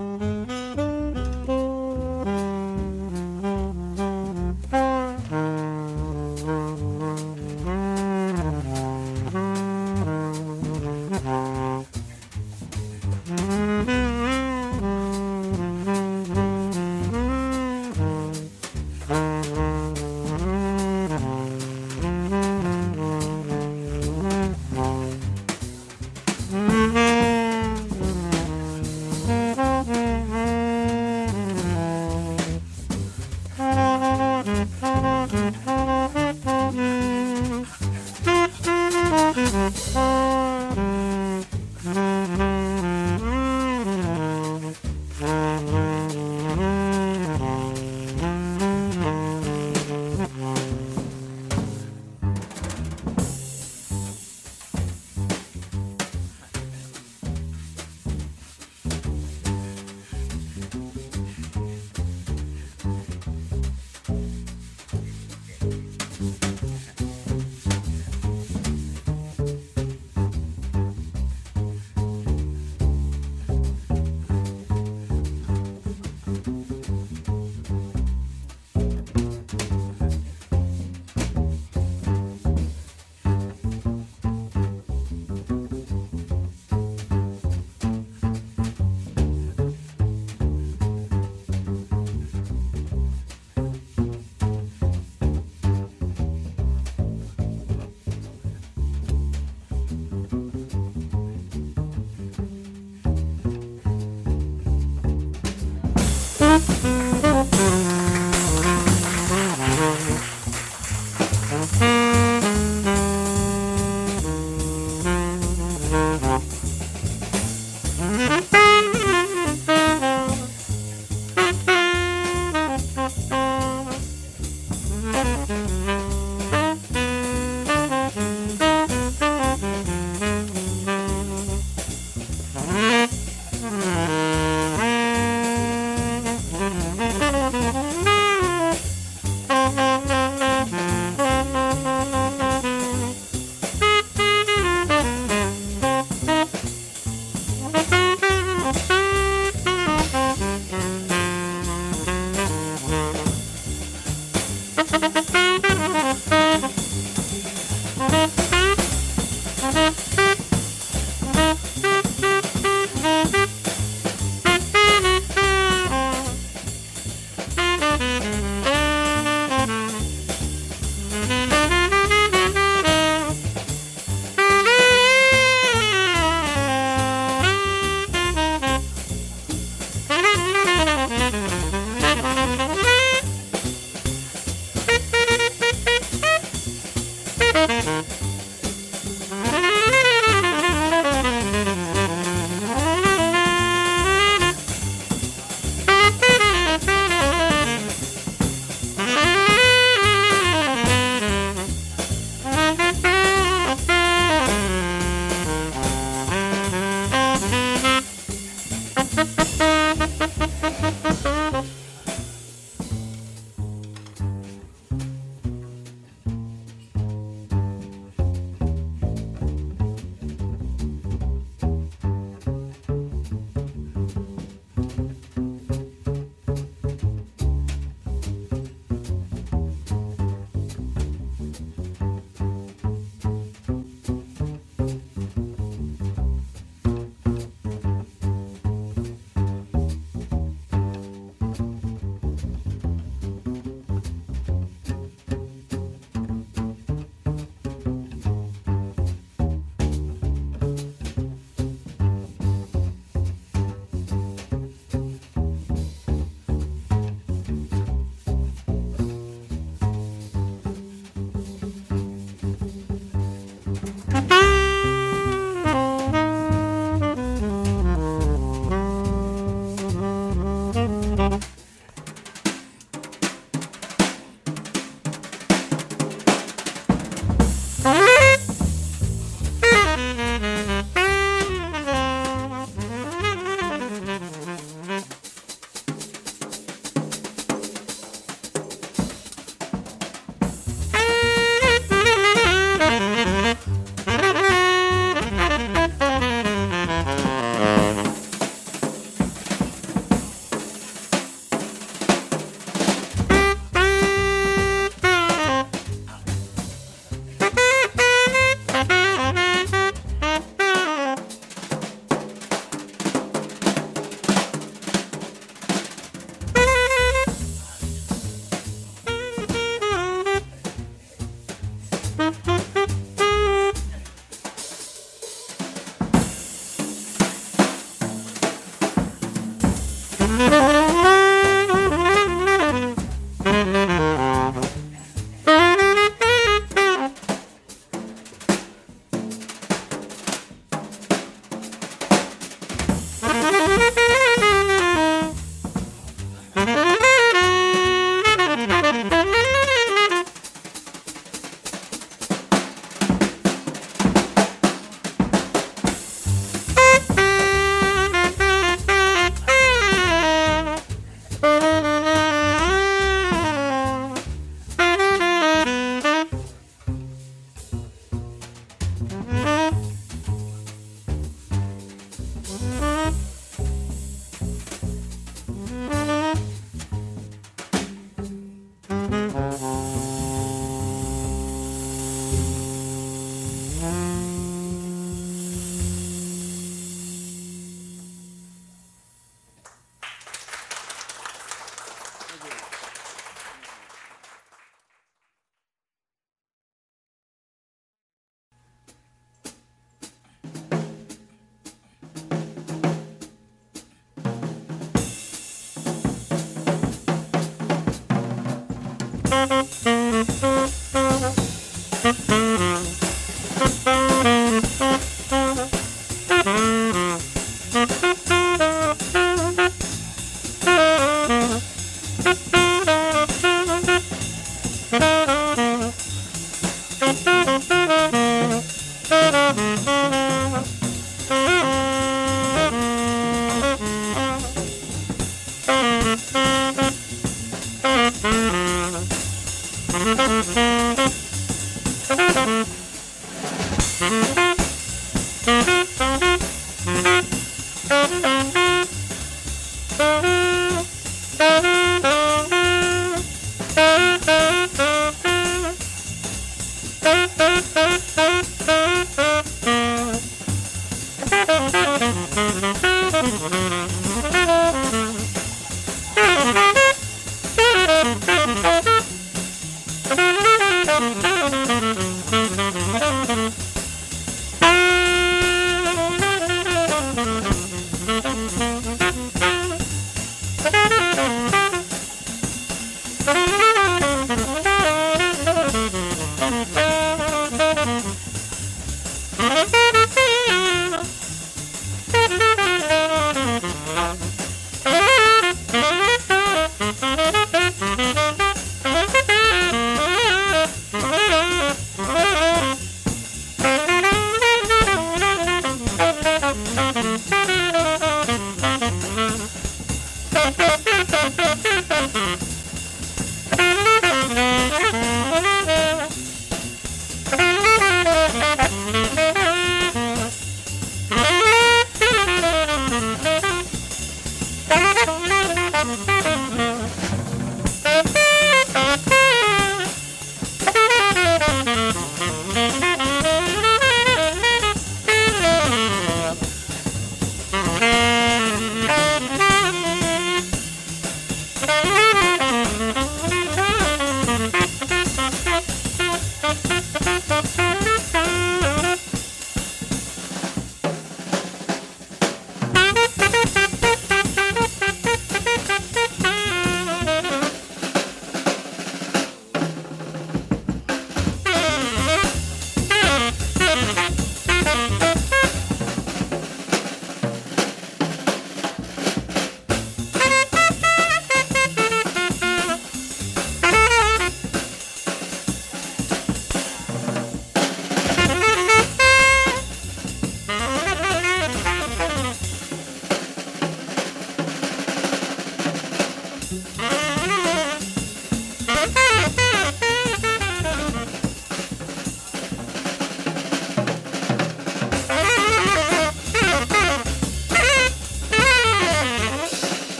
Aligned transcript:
Música 0.00 0.79